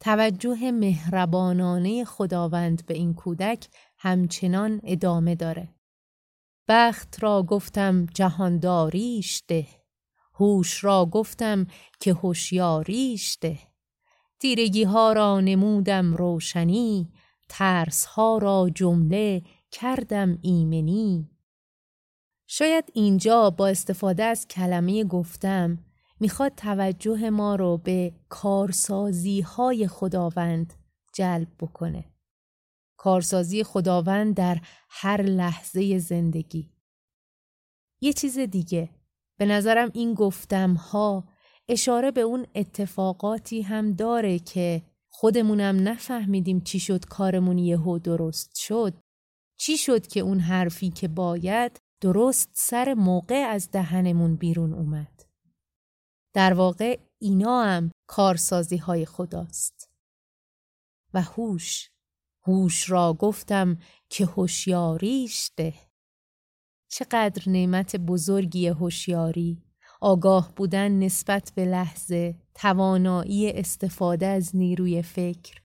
توجه 0.00 0.70
مهربانانه 0.70 2.04
خداوند 2.04 2.86
به 2.86 2.94
این 2.94 3.14
کودک 3.14 3.68
همچنان 3.98 4.80
ادامه 4.84 5.34
داره. 5.34 5.74
بخت 6.68 7.22
را 7.22 7.42
گفتم 7.42 8.06
جهانداریش 8.06 9.42
ده. 9.48 9.66
هوش 10.34 10.84
را 10.84 11.06
گفتم 11.06 11.66
که 12.00 12.14
هوشیاریش 12.14 13.38
ده. 13.40 13.58
تیرگی 14.40 14.84
ها 14.84 15.12
را 15.12 15.40
نمودم 15.40 16.14
روشنی 16.14 17.12
ترس 17.56 18.04
ها 18.04 18.38
را 18.38 18.70
جمله 18.74 19.42
کردم 19.70 20.38
ایمنی 20.42 21.30
شاید 22.46 22.84
اینجا 22.94 23.50
با 23.50 23.68
استفاده 23.68 24.24
از 24.24 24.48
کلمه 24.48 25.04
گفتم 25.04 25.78
می‌خواد 26.20 26.54
توجه 26.54 27.30
ما 27.30 27.54
رو 27.54 27.78
به 27.78 28.14
کارسازی 28.28 29.40
های 29.40 29.88
خداوند 29.88 30.74
جلب 31.14 31.48
بکنه. 31.60 32.04
کارسازی 32.96 33.64
خداوند 33.64 34.34
در 34.34 34.60
هر 34.90 35.22
لحظه 35.22 35.98
زندگی. 35.98 36.72
یه 38.00 38.12
چیز 38.12 38.38
دیگه 38.38 38.90
به 39.38 39.46
نظرم 39.46 39.90
این 39.94 40.14
گفتم 40.14 40.74
ها 40.74 41.28
اشاره 41.68 42.10
به 42.10 42.20
اون 42.20 42.46
اتفاقاتی 42.54 43.62
هم 43.62 43.92
داره 43.92 44.38
که 44.38 44.82
خودمونم 45.16 45.88
نفهمیدیم 45.88 46.60
چی 46.60 46.80
شد 46.80 47.04
کارمون 47.04 47.58
یهو 47.58 47.98
درست 47.98 48.56
شد. 48.56 48.94
چی 49.56 49.76
شد 49.76 50.06
که 50.06 50.20
اون 50.20 50.40
حرفی 50.40 50.90
که 50.90 51.08
باید 51.08 51.78
درست 52.00 52.50
سر 52.54 52.94
موقع 52.94 53.34
از 53.34 53.70
دهنمون 53.70 54.36
بیرون 54.36 54.72
اومد؟ 54.74 55.24
در 56.32 56.54
واقع 56.54 56.98
اینا 57.18 57.62
هم 57.62 57.90
کارسازی 58.08 58.76
های 58.76 59.06
خداست. 59.06 59.90
و 61.14 61.22
هوش 61.22 61.90
هوش 62.46 62.90
را 62.90 63.12
گفتم 63.12 63.78
که 64.10 64.26
هوشیاریش 64.26 65.50
ده. 65.56 65.74
چقدر 66.88 67.42
نعمت 67.48 67.96
بزرگی 67.96 68.68
هوشیاری! 68.68 69.63
آگاه 70.04 70.52
بودن 70.56 70.92
نسبت 70.92 71.52
به 71.54 71.64
لحظه 71.64 72.34
توانایی 72.54 73.50
استفاده 73.50 74.26
از 74.26 74.56
نیروی 74.56 75.02
فکر. 75.02 75.62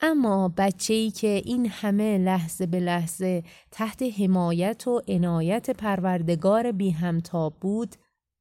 اما 0.00 0.48
بچه 0.48 0.94
ای 0.94 1.10
که 1.10 1.42
این 1.44 1.66
همه 1.66 2.18
لحظه 2.18 2.66
به 2.66 2.80
لحظه 2.80 3.44
تحت 3.70 4.02
حمایت 4.02 4.88
و 4.88 5.02
عنایت 5.08 5.70
پروردگار 5.70 6.72
بی 6.72 6.90
همتا 6.90 7.50
بود 7.50 7.96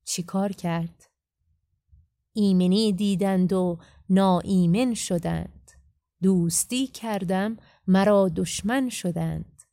چیکار 0.05 0.51
کرد؟ 0.51 1.03
ایمنی 2.33 2.93
دیدند 2.93 3.53
و 3.53 3.77
ناایمن 4.09 4.93
شدند. 4.93 5.71
دوستی 6.21 6.87
کردم 6.87 7.57
مرا 7.87 8.29
دشمن 8.35 8.89
شدند. 8.89 9.63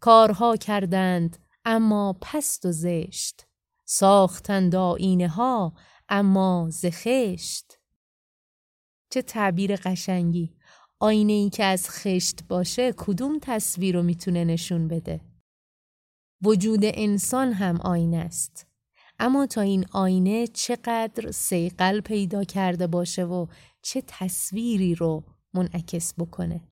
کارها 0.00 0.56
کردند 0.56 1.38
اما 1.64 2.16
پست 2.20 2.66
و 2.66 2.72
زشت. 2.72 3.45
ساختند 3.88 4.74
آینه 4.74 5.28
ها 5.28 5.72
اما 6.08 6.68
زخشت 6.70 7.78
چه 9.10 9.22
تعبیر 9.22 9.76
قشنگی! 9.76 10.56
آینه 11.00 11.32
ای 11.32 11.50
که 11.50 11.64
از 11.64 11.90
خشت 11.90 12.44
باشه 12.48 12.92
کدوم 12.96 13.38
تصویر 13.42 13.94
رو 13.96 14.02
می‌تونه 14.02 14.44
نشون 14.44 14.88
بده؟ 14.88 15.20
وجود 16.42 16.80
انسان 16.82 17.52
هم 17.52 17.80
آینه 17.80 18.16
است. 18.16 18.66
اما 19.18 19.46
تا 19.46 19.60
این 19.60 19.86
آینه 19.92 20.46
چقدر 20.46 21.30
سیقل 21.30 22.00
پیدا 22.00 22.44
کرده 22.44 22.86
باشه 22.86 23.24
و 23.24 23.46
چه 23.82 24.02
تصویری 24.06 24.94
رو 24.94 25.24
منعکس 25.54 26.14
بکنه؟ 26.18 26.68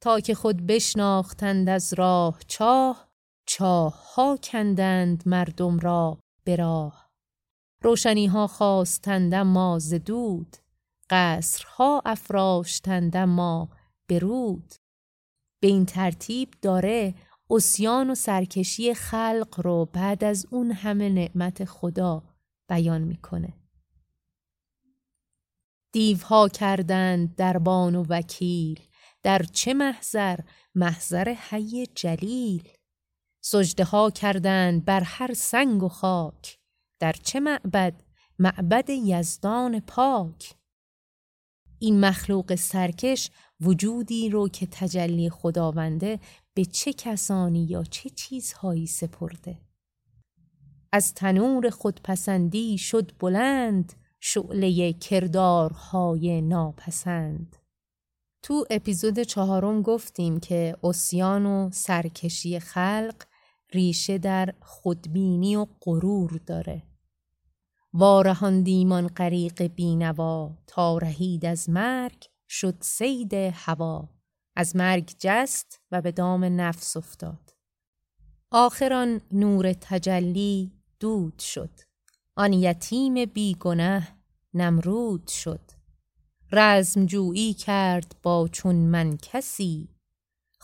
تا 0.00 0.20
که 0.20 0.34
خود 0.34 0.66
بشناختند 0.66 1.68
از 1.68 1.94
راه 1.94 2.38
چاه 2.46 3.05
چاه 3.46 4.14
ها 4.14 4.38
کندند 4.42 5.22
مردم 5.26 5.78
را 5.78 6.18
به 6.44 6.56
راه. 6.56 7.10
روشنی 7.82 8.26
ها 8.26 8.46
خواستند 8.46 9.34
اما 9.34 9.78
ز 9.78 9.94
دود 9.94 10.56
قصرها 11.10 12.02
افراشتند 12.04 13.16
اما 13.16 13.68
برود 14.08 14.74
به 15.60 15.68
این 15.68 15.86
ترتیب 15.86 16.54
داره 16.62 17.14
اسیان 17.50 18.10
و 18.10 18.14
سرکشی 18.14 18.94
خلق 18.94 19.60
رو 19.64 19.84
بعد 19.92 20.24
از 20.24 20.46
اون 20.50 20.72
همه 20.72 21.08
نعمت 21.08 21.64
خدا 21.64 22.22
بیان 22.68 23.02
می‌کنه. 23.02 23.54
دیوها 25.92 26.48
کردند 26.48 27.34
دربان 27.34 27.94
و 27.94 28.04
وکیل 28.08 28.80
در 29.22 29.42
چه 29.42 29.74
محضر؟ 29.74 30.40
محضر 30.74 31.36
حی 31.50 31.86
جلیل. 31.86 32.68
سجده 33.48 33.84
ها 33.84 34.10
کردند 34.10 34.84
بر 34.84 35.00
هر 35.00 35.34
سنگ 35.34 35.82
و 35.82 35.88
خاک. 35.88 36.58
در 37.00 37.12
چه 37.12 37.40
معبد؟ 37.40 38.02
معبد 38.38 38.90
یزدان 38.90 39.80
پاک. 39.80 40.54
این 41.78 42.00
مخلوق 42.00 42.54
سرکش 42.54 43.30
وجودی 43.60 44.28
رو 44.28 44.48
که 44.48 44.66
تجلی 44.66 45.30
خداونده 45.30 46.20
به 46.54 46.64
چه 46.64 46.92
کسانی 46.92 47.64
یا 47.64 47.84
چه 47.84 48.10
چیزهایی 48.10 48.86
سپرده. 48.86 49.58
از 50.92 51.14
تنور 51.14 51.70
خودپسندی 51.70 52.78
شد 52.78 53.12
بلند 53.18 53.92
شعله 54.20 54.92
کردارهای 54.92 56.40
ناپسند. 56.42 57.56
تو 58.42 58.66
اپیزود 58.70 59.20
چهارم 59.20 59.82
گفتیم 59.82 60.40
که 60.40 60.76
اسیان 60.84 61.46
و 61.46 61.70
سرکشی 61.72 62.60
خلق 62.60 63.14
ریشه 63.76 64.18
در 64.18 64.54
خودبینی 64.60 65.56
و 65.56 65.66
غرور 65.80 66.40
داره. 66.46 66.82
وارهاندیمان 67.92 69.06
غریق 69.06 69.62
بینوا 69.62 70.58
تا 70.66 70.98
رهید 70.98 71.46
از 71.46 71.70
مرگ 71.70 72.24
شد 72.48 72.76
سید 72.80 73.34
هوا. 73.34 74.08
از 74.56 74.76
مرگ 74.76 75.14
جست 75.18 75.80
و 75.92 76.02
به 76.02 76.12
دام 76.12 76.44
نفس 76.44 76.96
افتاد. 76.96 77.54
آخران 78.50 79.20
نور 79.32 79.72
تجلی 79.72 80.72
دود 81.00 81.38
شد. 81.38 81.80
آن 82.36 82.52
یتیم 82.52 83.24
بیگنه 83.24 84.08
نمرود 84.54 85.28
شد. 85.28 85.70
رزم 86.52 87.06
جویی 87.06 87.54
کرد 87.54 88.16
با 88.22 88.48
چون 88.52 88.76
من 88.76 89.16
کسی 89.16 89.95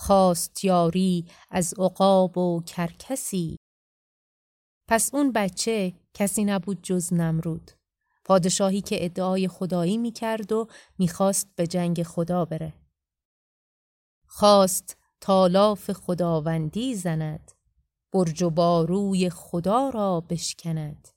خواست 0.06 0.64
یاری 0.64 1.26
از 1.50 1.74
عقاب 1.78 2.38
و 2.38 2.62
کرکسی. 2.62 3.56
پس 4.88 5.14
اون 5.14 5.32
بچه 5.32 5.94
کسی 6.14 6.44
نبود 6.44 6.82
جز 6.82 7.12
نمرود. 7.12 7.70
پادشاهی 8.24 8.80
که 8.80 9.04
ادعای 9.04 9.48
خدایی 9.48 9.98
می‌کرد 9.98 10.52
و 10.52 10.68
می‌خواست 10.98 11.56
به 11.56 11.66
جنگ 11.66 12.02
خدا 12.02 12.44
بره. 12.44 12.74
خواست 14.26 14.96
تالاف 15.20 15.90
خداوندی 15.92 16.94
زند. 16.94 17.52
برج 18.12 18.42
و 18.42 18.50
باروی 18.50 19.30
خدا 19.30 19.88
را 19.88 20.20
بشکند. 20.20 21.08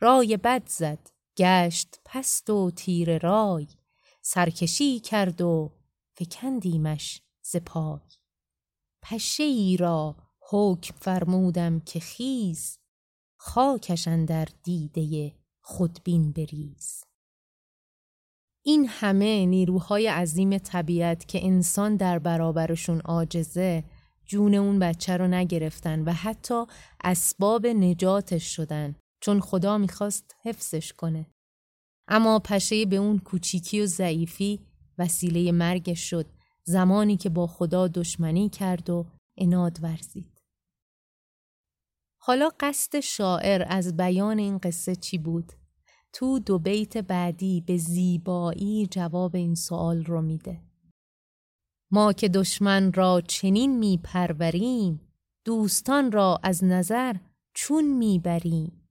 رای 0.00 0.36
بد 0.36 0.68
زد 0.68 1.10
گشت 1.36 2.00
پست 2.04 2.50
و 2.50 2.70
تیر 2.70 3.18
رای. 3.18 3.66
سرکشی 4.22 5.00
کرد 5.00 5.40
و 5.40 5.72
فکندیمش. 6.14 7.21
ز 7.42 7.56
پای 7.56 8.00
پشه 9.02 9.42
ای 9.42 9.76
را 9.76 10.16
حکم 10.50 10.94
فرمودم 11.00 11.80
که 11.80 12.00
خیز 12.00 12.78
خاکش 13.36 14.08
در 14.08 14.48
دیده 14.62 15.32
خودبین 15.60 16.32
بریز. 16.32 17.04
این 18.64 18.86
همه 18.88 19.46
نیروهای 19.46 20.06
عظیم 20.08 20.58
طبیعت 20.58 21.28
که 21.28 21.46
انسان 21.46 21.96
در 21.96 22.18
برابرشون 22.18 23.00
عاجزه 23.00 23.84
جون 24.26 24.54
اون 24.54 24.78
بچه 24.78 25.16
رو 25.16 25.28
نگرفتن 25.28 26.02
و 26.02 26.12
حتی 26.12 26.64
اسباب 27.04 27.66
نجاتش 27.66 28.56
شدن 28.56 28.96
چون 29.20 29.40
خدا 29.40 29.78
می‌خواست 29.78 30.34
حفظش 30.42 30.92
کنه. 30.92 31.26
اما 32.08 32.38
پشه 32.38 32.86
به 32.86 32.96
اون 32.96 33.18
کوچیکی 33.18 33.80
و 33.80 33.86
ضعیفی 33.86 34.66
وسیله 34.98 35.52
مرگش 35.52 36.10
شد. 36.10 36.26
زمانی 36.64 37.16
که 37.16 37.28
با 37.28 37.46
خدا 37.46 37.88
دشمنی 37.88 38.48
کرد 38.48 38.90
و 38.90 39.06
اناد 39.36 39.78
ورزید. 39.82 40.42
حالا 42.18 42.50
قصد 42.60 43.00
شاعر 43.00 43.64
از 43.68 43.96
بیان 43.96 44.38
این 44.38 44.58
قصه 44.58 44.96
چی 44.96 45.18
بود؟ 45.18 45.52
تو 46.12 46.38
دو 46.38 46.58
بیت 46.58 46.96
بعدی 46.96 47.60
به 47.60 47.76
زیبایی 47.76 48.86
جواب 48.86 49.36
این 49.36 49.54
سوال 49.54 50.04
رو 50.04 50.22
میده. 50.22 50.62
ما 51.90 52.12
که 52.12 52.28
دشمن 52.28 52.92
را 52.92 53.20
چنین 53.20 53.78
می 53.78 54.00
پروریم 54.04 55.00
دوستان 55.44 56.12
را 56.12 56.40
از 56.42 56.64
نظر 56.64 57.16
چون 57.54 57.84
می‌بریم 57.84 58.88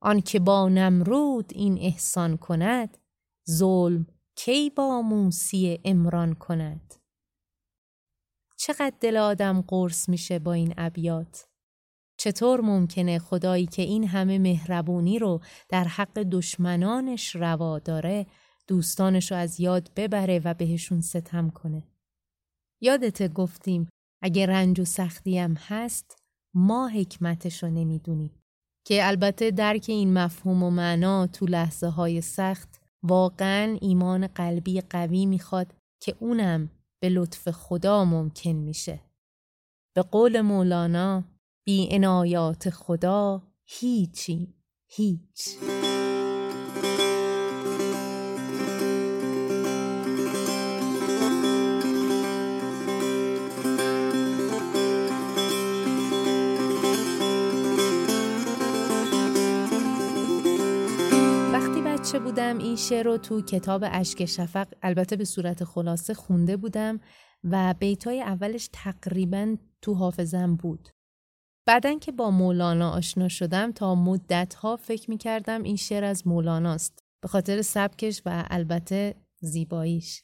آنکه 0.00 0.40
با 0.40 0.68
نمرود 0.68 1.52
این 1.54 1.78
احسان 1.78 2.36
کند 2.36 2.98
ظلم 3.50 4.06
کی 4.38 4.70
با 4.70 5.02
موسی 5.02 5.80
امران 5.84 6.34
کند؟ 6.34 6.94
چقدر 8.56 8.92
دل 9.00 9.16
آدم 9.16 9.60
قرص 9.60 10.08
میشه 10.08 10.38
با 10.38 10.52
این 10.52 10.74
ابیات؟ 10.76 11.46
چطور 12.18 12.60
ممکنه 12.60 13.18
خدایی 13.18 13.66
که 13.66 13.82
این 13.82 14.08
همه 14.08 14.38
مهربونی 14.38 15.18
رو 15.18 15.40
در 15.68 15.84
حق 15.84 16.18
دشمنانش 16.18 17.36
روا 17.36 17.78
داره 17.78 18.26
دوستانش 18.66 19.32
رو 19.32 19.38
از 19.38 19.60
یاد 19.60 19.90
ببره 19.96 20.40
و 20.44 20.54
بهشون 20.54 21.00
ستم 21.00 21.50
کنه؟ 21.50 21.82
یادت 22.80 23.32
گفتیم 23.32 23.88
اگه 24.22 24.46
رنج 24.46 24.80
و 24.80 24.84
سختی 24.84 25.38
هم 25.38 25.54
هست 25.54 26.16
ما 26.54 26.88
حکمتش 26.88 27.62
رو 27.62 27.70
نمی‌دونیم. 27.70 28.42
که 28.84 29.06
البته 29.06 29.50
درک 29.50 29.84
این 29.88 30.12
مفهوم 30.12 30.62
و 30.62 30.70
معنا 30.70 31.26
تو 31.26 31.46
لحظه 31.46 31.86
های 31.86 32.20
سخت 32.20 32.87
واقعا 33.02 33.78
ایمان 33.80 34.26
قلبی 34.26 34.80
قوی 34.80 35.26
می‌خواد 35.26 35.74
که 36.00 36.14
اونم 36.20 36.70
به 37.02 37.08
لطف 37.08 37.48
خدا 37.50 38.04
ممکن 38.04 38.50
میشه. 38.50 39.00
به 39.96 40.02
قول 40.02 40.40
مولانا 40.40 41.24
بی 41.66 41.88
انایات 41.90 42.70
خدا 42.70 43.42
هیچی 43.66 44.54
هیچ. 44.88 45.58
بودم 62.18 62.58
این 62.58 62.76
شعر 62.76 63.04
رو 63.04 63.18
تو 63.18 63.42
کتاب 63.42 63.84
اشک 63.86 64.24
شفق 64.24 64.68
البته 64.82 65.16
به 65.16 65.24
صورت 65.24 65.64
خلاصه 65.64 66.14
خونده 66.14 66.56
بودم 66.56 67.00
و 67.44 67.74
بیتای 67.78 68.22
اولش 68.22 68.68
تقریبا 68.72 69.56
تو 69.82 69.94
حافظم 69.94 70.56
بود. 70.56 70.88
بعدن 71.66 71.98
که 71.98 72.12
با 72.12 72.30
مولانا 72.30 72.90
آشنا 72.90 73.28
شدم 73.28 73.72
تا 73.72 73.94
مدت 73.94 74.54
ها 74.54 74.76
فکر 74.76 75.10
می 75.10 75.18
کردم 75.18 75.62
این 75.62 75.76
شعر 75.76 76.04
از 76.04 76.26
مولاناست 76.26 76.98
به 77.20 77.28
خاطر 77.28 77.62
سبکش 77.62 78.22
و 78.26 78.44
البته 78.50 79.14
زیباییش. 79.40 80.22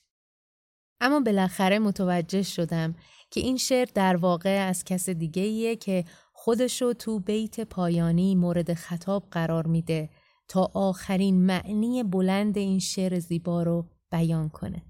اما 1.00 1.20
بالاخره 1.20 1.78
متوجه 1.78 2.42
شدم 2.42 2.94
که 3.30 3.40
این 3.40 3.56
شعر 3.56 3.88
در 3.94 4.16
واقع 4.16 4.66
از 4.68 4.84
کس 4.84 5.08
دیگه 5.08 5.42
ایه 5.42 5.76
که 5.76 6.04
خودشو 6.32 6.92
تو 6.92 7.20
بیت 7.20 7.60
پایانی 7.60 8.34
مورد 8.34 8.74
خطاب 8.74 9.28
قرار 9.30 9.66
میده 9.66 10.10
تا 10.54 10.70
آخرین 10.74 11.46
معنی 11.46 12.02
بلند 12.02 12.58
این 12.58 12.78
شعر 12.78 13.18
زیبا 13.18 13.62
رو 13.62 13.88
بیان 14.10 14.48
کنه. 14.48 14.82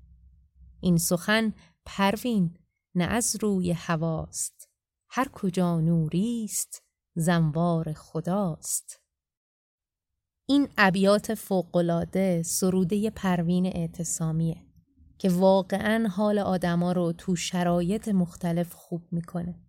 این 0.80 0.98
سخن 0.98 1.52
پروین 1.84 2.56
نه 2.94 3.04
از 3.04 3.36
روی 3.40 3.72
هواست. 3.72 4.68
هر 5.10 5.28
کجا 5.28 5.80
نوریست 5.80 6.82
زنوار 7.16 7.92
خداست. 7.92 9.00
این 10.48 10.68
ابیات 10.78 11.34
فوقالعاده 11.34 12.42
سروده 12.42 13.10
پروین 13.10 13.66
اعتصامیه 13.66 14.66
که 15.18 15.28
واقعا 15.28 16.08
حال 16.08 16.38
آدما 16.38 16.92
رو 16.92 17.12
تو 17.12 17.36
شرایط 17.36 18.08
مختلف 18.08 18.72
خوب 18.74 19.02
می‌کنه. 19.12 19.63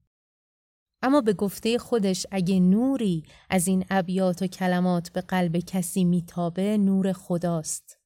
اما 1.05 1.21
به 1.21 1.33
گفته 1.33 1.77
خودش 1.77 2.25
اگه 2.31 2.59
نوری 2.59 3.23
از 3.49 3.67
این 3.67 3.85
ابیات 3.89 4.41
و 4.41 4.47
کلمات 4.47 5.09
به 5.09 5.21
قلب 5.21 5.57
کسی 5.57 6.03
میتابه 6.03 6.77
نور 6.77 7.13
خداست. 7.13 7.97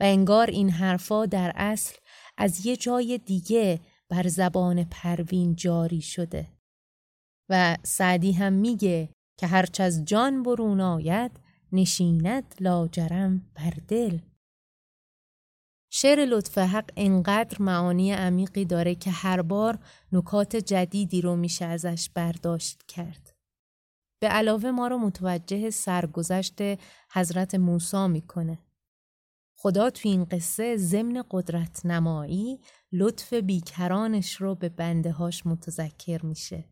و 0.00 0.04
انگار 0.04 0.46
این 0.50 0.70
حرفا 0.70 1.26
در 1.26 1.52
اصل 1.56 1.96
از 2.36 2.66
یه 2.66 2.76
جای 2.76 3.18
دیگه 3.18 3.80
بر 4.08 4.28
زبان 4.28 4.84
پروین 4.84 5.56
جاری 5.56 6.00
شده. 6.00 6.48
و 7.48 7.76
سعدی 7.82 8.32
هم 8.32 8.52
میگه 8.52 9.08
که 9.38 9.46
هرچ 9.46 9.80
از 9.80 10.04
جان 10.04 10.42
برون 10.42 10.80
آید 10.80 11.40
نشیند 11.72 12.54
لاجرم 12.60 13.50
بر 13.54 13.74
دل. 13.88 14.18
شعر 15.90 16.24
لطف 16.24 16.58
حق 16.58 16.90
انقدر 16.96 17.62
معانی 17.62 18.12
عمیقی 18.12 18.64
داره 18.64 18.94
که 18.94 19.10
هر 19.10 19.42
بار 19.42 19.78
نکات 20.12 20.56
جدیدی 20.56 21.20
رو 21.20 21.36
میشه 21.36 21.64
ازش 21.64 22.10
برداشت 22.14 22.82
کرد. 22.82 23.34
به 24.20 24.28
علاوه 24.28 24.70
ما 24.70 24.88
رو 24.88 24.98
متوجه 24.98 25.70
سرگذشت 25.70 26.58
حضرت 27.12 27.54
موسی 27.54 28.08
می‌کنه. 28.08 28.58
خدا 29.60 29.90
تو 29.90 30.08
این 30.08 30.24
قصه 30.24 30.76
ضمن 30.76 31.24
قدرت 31.30 31.86
نمایی 31.86 32.60
لطف 32.92 33.32
بیکرانش 33.34 34.34
رو 34.34 34.54
به 34.54 34.68
بنده 34.68 35.12
هاش 35.12 35.46
متذکر 35.46 36.26
میشه. 36.26 36.64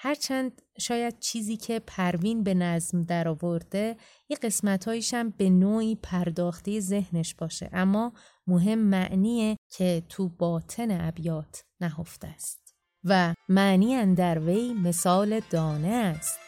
هرچند 0.00 0.62
شاید 0.78 1.18
چیزی 1.18 1.56
که 1.56 1.80
پروین 1.86 2.42
به 2.42 2.54
نظم 2.54 3.02
درآورده 3.02 3.96
یه 4.28 4.36
قسمت 4.36 4.88
هم 5.14 5.30
به 5.30 5.50
نوعی 5.50 5.94
پرداختی 6.02 6.80
ذهنش 6.80 7.34
باشه. 7.34 7.70
اما 7.72 8.12
مهم 8.46 8.78
معنیه 8.78 9.56
که 9.70 10.02
تو 10.08 10.28
باطن 10.28 11.08
ابیات 11.08 11.64
نهفته 11.80 12.28
است. 12.28 12.74
و 13.04 13.34
معنی 13.48 13.94
اندروی 13.94 14.72
مثال 14.72 15.40
دانه 15.50 15.88
است. 15.88 16.43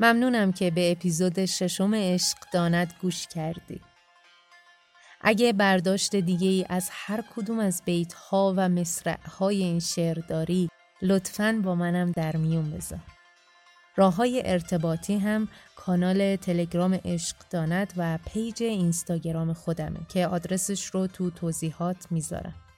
ممنونم 0.00 0.52
که 0.52 0.70
به 0.70 0.92
اپیزود 0.92 1.44
ششم 1.44 1.94
عشق 1.94 2.38
داند 2.52 2.94
گوش 3.02 3.26
کردی. 3.26 3.80
اگه 5.20 5.52
برداشت 5.52 6.16
دیگه 6.16 6.48
ای 6.48 6.66
از 6.68 6.88
هر 6.92 7.24
کدوم 7.36 7.58
از 7.58 7.82
بیت 7.84 8.12
ها 8.12 8.54
و 8.56 8.68
مصرع 8.68 9.18
های 9.38 9.62
این 9.62 9.80
شعر 9.80 10.18
داری 10.28 10.68
لطفاً 11.02 11.60
با 11.64 11.74
منم 11.74 12.12
در 12.12 12.36
میون 12.36 12.70
بذار. 12.70 13.00
راه 13.96 14.14
های 14.14 14.42
ارتباطی 14.44 15.18
هم 15.18 15.48
کانال 15.76 16.36
تلگرام 16.36 16.94
عشق 17.04 17.36
داند 17.50 17.92
و 17.96 18.18
پیج 18.32 18.62
اینستاگرام 18.62 19.52
خودمه 19.52 20.00
که 20.08 20.26
آدرسش 20.26 20.86
رو 20.86 21.06
تو 21.06 21.30
توضیحات 21.30 22.06
می‌ذارم. 22.10 22.69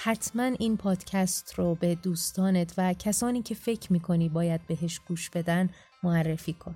حتما 0.00 0.42
این 0.42 0.76
پادکست 0.76 1.54
رو 1.54 1.74
به 1.74 1.94
دوستانت 1.94 2.74
و 2.78 2.94
کسانی 2.94 3.42
که 3.42 3.54
فکر 3.54 3.92
می‌کنی 3.92 4.28
باید 4.28 4.66
بهش 4.66 5.00
گوش 5.08 5.30
بدن 5.30 5.70
معرفی 6.02 6.52
کن. 6.52 6.74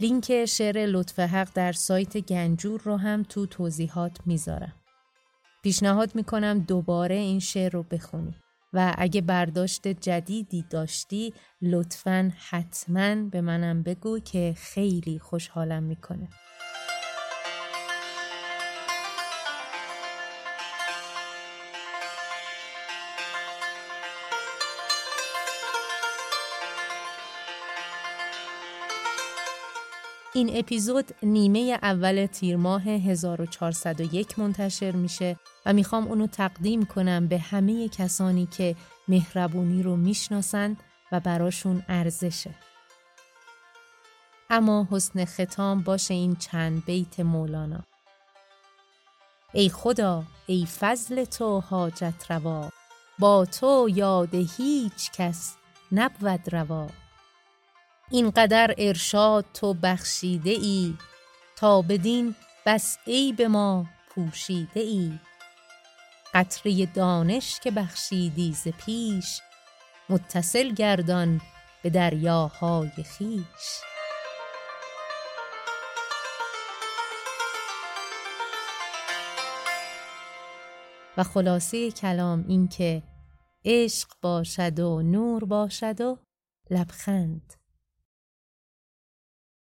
لینک 0.00 0.44
شعر 0.44 0.86
لطف 0.86 1.18
حق 1.18 1.48
در 1.54 1.72
سایت 1.72 2.18
گنجور 2.18 2.80
رو 2.80 2.96
هم 2.96 3.22
تو 3.22 3.46
توضیحات 3.46 4.18
می‌ذارم. 4.26 4.74
پیشنهاد 5.62 6.14
می‌کنم 6.14 6.58
دوباره 6.58 7.14
این 7.14 7.40
شعر 7.40 7.72
رو 7.72 7.82
بخونی 7.82 8.34
و 8.72 8.94
اگه 8.98 9.20
برداشت 9.20 9.88
جدیدی 9.88 10.64
داشتی 10.70 11.34
لطفا 11.62 12.32
حتما 12.50 13.14
به 13.14 13.40
منم 13.40 13.82
بگو 13.82 14.18
که 14.18 14.54
خیلی 14.56 15.18
خوشحالم 15.18 15.82
می‌کنه. 15.82 16.28
این 30.36 30.56
اپیزود 30.56 31.14
نیمه 31.22 31.78
اول 31.82 32.26
تیر 32.26 32.56
ماه 32.56 32.82
1401 32.82 34.38
منتشر 34.38 34.90
میشه 34.92 35.36
و 35.66 35.72
می‌خوام 35.72 36.08
اونو 36.08 36.26
تقدیم 36.26 36.84
کنم 36.84 37.26
به 37.28 37.38
همه 37.38 37.88
کسانی 37.88 38.46
که 38.46 38.76
مهربونی 39.08 39.82
رو 39.82 39.96
می‌شناسند 39.96 40.76
و 41.12 41.20
براشون 41.20 41.82
ارزشه. 41.88 42.54
اما 44.50 44.88
حسن 44.90 45.24
ختام 45.24 45.82
باشه 45.82 46.14
این 46.14 46.36
چند 46.36 46.84
بیت 46.84 47.20
مولانا. 47.20 47.84
ای 49.52 49.68
خدا 49.68 50.24
ای 50.46 50.66
فضل 50.80 51.24
تو 51.24 51.60
حاجت 51.60 52.30
روا 52.30 52.70
با 53.18 53.44
تو 53.44 53.88
یاد 53.94 54.34
هیچ 54.34 55.10
کس 55.12 55.56
نبود 55.92 56.54
روا 56.54 57.03
اینقدر 58.10 58.74
ارشاد 58.78 59.44
تو 59.54 59.74
بخشیده 59.74 60.50
ای 60.50 60.94
تا 61.56 61.82
بدین 61.82 62.34
بس 62.66 62.98
عیب 63.06 63.42
ما 63.42 63.86
پوشیده 64.08 64.80
ای 64.80 65.18
قطره 66.34 66.86
دانش 66.86 67.60
که 67.60 67.70
بخشیدی 67.70 68.52
ز 68.52 68.68
پیش 68.68 69.40
متصل 70.08 70.74
گردان 70.74 71.40
به 71.82 71.90
دریاهای 71.90 72.90
خویش 73.16 73.80
و 81.16 81.22
خلاصه 81.22 81.90
کلام 81.90 82.44
این 82.48 82.68
که 82.68 83.02
عشق 83.64 84.08
باشد 84.22 84.80
و 84.80 85.02
نور 85.02 85.44
باشد 85.44 86.00
و 86.00 86.18
لبخند. 86.70 87.63